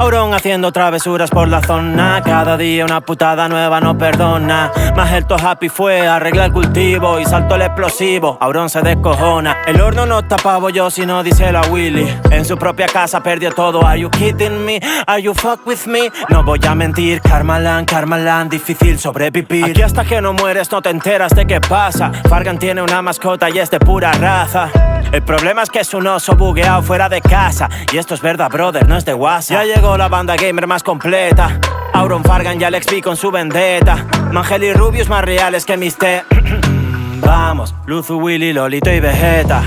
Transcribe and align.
Auron 0.00 0.32
haciendo 0.32 0.72
travesuras 0.72 1.28
por 1.28 1.46
la 1.46 1.60
zona. 1.60 2.22
Cada 2.24 2.56
día 2.56 2.86
una 2.86 3.02
putada 3.02 3.50
nueva 3.50 3.82
no 3.82 3.98
perdona. 3.98 4.72
Más 4.96 5.12
el 5.12 5.26
to 5.26 5.36
happy 5.36 5.68
fue 5.68 6.08
arreglar 6.08 6.46
el 6.46 6.52
cultivo 6.54 7.20
y 7.20 7.26
saltó 7.26 7.56
el 7.56 7.62
explosivo. 7.62 8.38
Auron 8.40 8.70
se 8.70 8.80
descojona. 8.80 9.58
El 9.66 9.78
horno 9.78 10.06
no 10.06 10.22
tapaba 10.22 10.70
yo, 10.70 10.90
sino 10.90 11.22
dice 11.22 11.52
la 11.52 11.60
Willy. 11.68 12.08
En 12.30 12.46
su 12.46 12.56
propia 12.56 12.86
casa 12.86 13.22
perdió 13.22 13.52
todo. 13.52 13.86
Are 13.86 14.00
you 14.00 14.08
kidding 14.08 14.64
me? 14.64 14.80
Are 15.06 15.22
you 15.22 15.34
fuck 15.34 15.66
with 15.66 15.84
me? 15.86 16.10
No 16.30 16.42
voy 16.44 16.60
a 16.66 16.74
mentir, 16.74 17.20
Carmalan, 17.20 17.84
Carmalan, 17.84 18.48
difícil 18.48 18.98
sobrevivir. 18.98 19.66
Aquí 19.66 19.82
hasta 19.82 20.06
que 20.06 20.22
no 20.22 20.32
mueres 20.32 20.72
no 20.72 20.80
te 20.80 20.88
enteras 20.88 21.34
de 21.34 21.46
qué 21.46 21.60
pasa. 21.60 22.10
Fargan 22.26 22.58
tiene 22.58 22.80
una 22.80 23.02
mascota 23.02 23.50
y 23.50 23.58
es 23.58 23.70
de 23.70 23.78
pura 23.78 24.12
raza. 24.12 24.70
El 25.12 25.22
problema 25.22 25.62
es 25.62 25.70
que 25.70 25.80
es 25.80 25.92
un 25.92 26.06
oso 26.06 26.36
bugueado 26.36 26.82
fuera 26.82 27.08
de 27.08 27.20
casa. 27.20 27.68
Y 27.92 27.98
esto 27.98 28.14
es 28.14 28.22
verdad, 28.22 28.48
brother, 28.48 28.86
no 28.88 28.96
es 28.96 29.04
de 29.04 29.12
WhatsApp. 29.12 29.64
Ya 29.66 29.74
llegó 29.74 29.96
la 29.96 30.08
banda 30.08 30.36
gamer 30.36 30.68
más 30.68 30.84
completa. 30.84 31.58
Auron 31.92 32.22
Fargan 32.22 32.60
y 32.60 32.64
Alex 32.64 32.86
B 32.86 33.02
con 33.02 33.16
su 33.16 33.32
vendetta. 33.32 34.06
Mangel 34.30 34.62
y 34.62 34.72
Rubius 34.72 35.08
más 35.08 35.24
reales 35.24 35.64
que 35.64 35.76
mis 35.76 35.96
te. 35.96 36.22
Vamos, 37.20 37.74
Luzu, 37.86 38.18
Willy, 38.18 38.52
Lolito 38.52 38.90
y 38.90 39.00
Vegeta. 39.00 39.64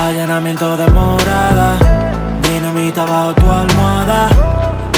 Allanamiento 0.00 0.76
de 0.76 0.86
morada. 0.88 1.76
Dinamita 2.42 3.04
bajo 3.04 3.34
tu 3.34 3.48
almohada. 3.48 4.28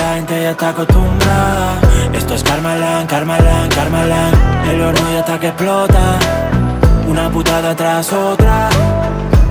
La 0.00 0.14
gente 0.14 0.42
ya 0.42 0.50
está 0.52 0.70
acostumbrada. 0.70 1.78
Esto 2.14 2.34
es 2.34 2.42
Carmalan, 2.42 3.06
Carmalan, 3.06 3.68
Carmalan. 3.68 4.32
El 4.70 4.80
horno 4.80 5.12
ya 5.12 5.20
está 5.20 5.38
que 5.38 5.48
explota. 5.48 6.18
Una 7.06 7.28
putada 7.28 7.76
tras 7.76 8.10
otra. 8.14 8.70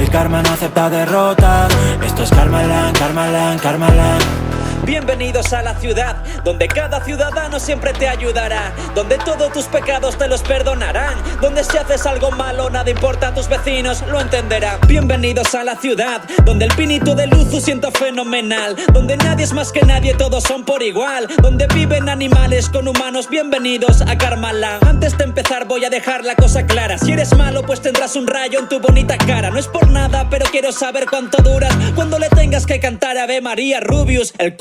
Karma 0.09 0.41
no 0.41 0.49
acepta 0.49 0.89
derrotas. 0.89 1.71
Esto 2.03 2.23
es 2.23 2.29
Carmalan, 2.29 2.93
Carmalan, 2.93 3.59
Carmalan. 3.59 4.46
Bienvenidos 4.85 5.51
a 5.53 5.61
la 5.61 5.75
ciudad, 5.75 6.23
donde 6.43 6.67
cada 6.67 7.03
ciudadano 7.03 7.59
siempre 7.59 7.93
te 7.93 8.07
ayudará, 8.07 8.71
donde 8.95 9.17
todos 9.17 9.51
tus 9.51 9.65
pecados 9.65 10.17
te 10.17 10.27
los 10.27 10.41
perdonarán, 10.41 11.15
donde 11.41 11.63
si 11.63 11.77
haces 11.77 12.05
algo 12.05 12.31
malo 12.31 12.69
nada 12.69 12.89
importa 12.89 13.29
a 13.29 13.33
tus 13.33 13.49
vecinos, 13.49 14.03
lo 14.07 14.21
entenderán. 14.21 14.79
Bienvenidos 14.87 15.53
a 15.55 15.63
la 15.63 15.75
ciudad, 15.75 16.21
donde 16.45 16.65
el 16.65 16.75
pinito 16.75 17.15
de 17.15 17.27
Luzu 17.27 17.59
siento 17.59 17.91
fenomenal, 17.91 18.75
donde 18.93 19.17
nadie 19.17 19.43
es 19.43 19.53
más 19.53 19.71
que 19.71 19.81
nadie, 19.81 20.13
todos 20.13 20.43
son 20.43 20.63
por 20.63 20.81
igual, 20.83 21.27
donde 21.41 21.67
viven 21.67 22.07
animales 22.07 22.69
con 22.69 22.87
humanos, 22.87 23.29
bienvenidos 23.29 24.01
a 24.01 24.17
Karmaland. 24.17 24.87
Antes 24.87 25.17
de 25.17 25.25
empezar 25.25 25.67
voy 25.67 25.85
a 25.85 25.89
dejar 25.89 26.23
la 26.23 26.35
cosa 26.35 26.65
clara, 26.65 26.97
si 26.97 27.11
eres 27.11 27.35
malo 27.35 27.63
pues 27.63 27.81
tendrás 27.81 28.15
un 28.15 28.27
rayo 28.27 28.59
en 28.59 28.69
tu 28.69 28.79
bonita 28.79 29.17
cara, 29.17 29.49
no 29.49 29.59
es 29.59 29.67
por 29.67 29.89
nada, 29.89 30.27
pero 30.29 30.45
quiero 30.51 30.71
saber 30.71 31.07
cuánto 31.09 31.41
duras, 31.41 31.75
cuando 31.95 32.19
le 32.19 32.29
tengas 32.29 32.65
que 32.65 32.79
cantar 32.79 33.17
Ave 33.17 33.41
María 33.41 33.79
Rubius, 33.79 34.33
el 34.37 34.55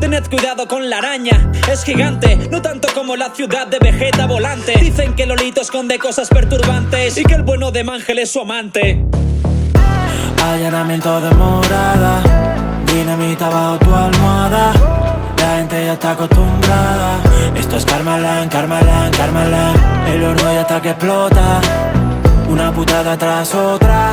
Tened 0.00 0.26
cuidado 0.30 0.66
con 0.66 0.88
la 0.88 0.98
araña, 0.98 1.52
es 1.70 1.84
gigante, 1.84 2.48
no 2.50 2.62
tanto 2.62 2.88
como 2.94 3.14
la 3.14 3.28
ciudad 3.34 3.66
de 3.66 3.78
Vegeta 3.78 4.26
volante. 4.26 4.72
Dicen 4.80 5.14
que 5.14 5.26
Lolito 5.26 5.60
esconde 5.60 5.98
cosas 5.98 6.30
perturbantes 6.30 7.18
y 7.18 7.24
que 7.24 7.34
el 7.34 7.42
bueno 7.42 7.70
de 7.70 7.84
Mangel 7.84 8.20
es 8.20 8.32
su 8.32 8.40
amante. 8.40 9.04
Allanamiento 10.42 11.20
de 11.20 11.30
morada. 11.34 12.22
Dinamita 12.86 13.50
bajo 13.50 13.78
tu 13.80 13.94
almohada. 13.94 14.72
La 15.36 15.56
gente 15.58 15.84
ya 15.84 15.92
está 15.92 16.12
acostumbrada. 16.12 17.18
Esto 17.54 17.76
es 17.76 17.84
Carmalan, 17.84 18.48
Carmalan, 18.48 19.10
Carmalan. 19.10 19.74
El 20.06 20.24
horno 20.24 20.54
ya 20.54 20.62
está 20.62 20.80
que 20.80 20.90
explota. 20.90 21.60
Una 22.48 22.72
putada 22.72 23.18
tras 23.18 23.54
otra. 23.54 24.10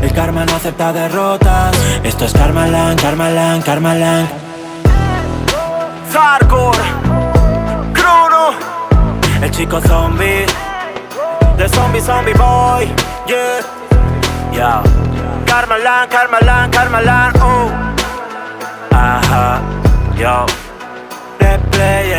El 0.00 0.12
karma 0.12 0.44
no 0.44 0.54
acepta 0.54 0.92
derrotas. 0.92 1.76
Esto 2.04 2.24
es 2.24 2.32
Carmalan, 2.32 2.96
Carmalan, 2.96 3.62
Carmalan. 3.62 4.49
Chico 9.60 9.78
zombie, 9.80 10.46
the 11.58 11.68
zombie 11.68 12.00
zombie 12.00 12.32
boy, 12.32 12.88
yeah, 13.28 13.60
yeah. 14.54 14.82
Carmalan, 15.44 16.08
Carmalan, 16.08 16.70
Carmalan, 16.70 17.32
oh, 17.42 17.70
ajá, 18.90 19.60
yo, 20.16 20.46
the 21.38 21.58
players. 21.72 22.09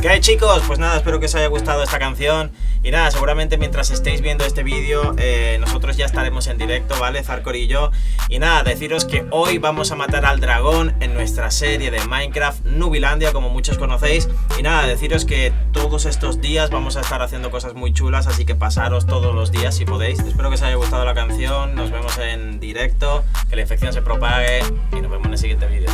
¿Qué 0.00 0.10
hay 0.10 0.20
chicos? 0.20 0.62
Pues 0.66 0.78
nada, 0.78 0.98
espero 0.98 1.18
que 1.18 1.26
os 1.26 1.34
haya 1.34 1.46
gustado 1.48 1.82
esta 1.82 1.98
canción. 1.98 2.52
Y 2.82 2.90
nada, 2.90 3.10
seguramente 3.10 3.56
mientras 3.58 3.90
estéis 3.90 4.20
viendo 4.20 4.44
este 4.44 4.62
vídeo 4.62 5.16
eh, 5.18 5.56
Nosotros 5.58 5.96
ya 5.96 6.04
estaremos 6.04 6.46
en 6.46 6.58
directo, 6.58 6.94
¿vale? 7.00 7.24
Zarkor 7.24 7.56
y 7.56 7.66
yo. 7.66 7.90
Y 8.28 8.38
nada, 8.38 8.62
deciros 8.62 9.04
que 9.06 9.26
hoy 9.30 9.58
vamos 9.58 9.90
a 9.90 9.96
matar 9.96 10.24
al 10.24 10.38
dragón 10.38 10.94
En 11.00 11.14
nuestra 11.14 11.50
serie 11.50 11.90
de 11.90 12.04
Minecraft 12.06 12.64
Nubilandia, 12.64 13.32
como 13.32 13.48
muchos 13.48 13.78
conocéis. 13.78 14.28
Y 14.58 14.62
nada, 14.62 14.86
deciros 14.86 15.24
que 15.24 15.52
todos 15.72 16.04
estos 16.04 16.40
días 16.40 16.70
vamos 16.70 16.96
a 16.96 17.00
estar 17.00 17.22
haciendo 17.22 17.50
cosas 17.50 17.74
muy 17.74 17.92
chulas 17.92 18.26
Así 18.26 18.44
que 18.44 18.54
pasaros 18.54 19.06
todos 19.06 19.34
los 19.34 19.50
días 19.50 19.74
si 19.74 19.84
podéis. 19.84 20.20
Espero 20.20 20.50
que 20.50 20.56
os 20.56 20.62
haya 20.62 20.76
gustado 20.76 21.04
la 21.04 21.14
canción. 21.14 21.74
Nos 21.74 21.90
vemos 21.90 22.16
en 22.18 22.60
directo. 22.60 23.24
Que 23.48 23.56
la 23.56 23.62
infección 23.62 23.92
se 23.92 24.02
propague 24.02 24.60
Y 24.92 25.00
nos 25.00 25.10
vemos 25.10 25.26
en 25.26 25.32
el 25.32 25.38
siguiente 25.38 25.66
vídeo 25.66 25.90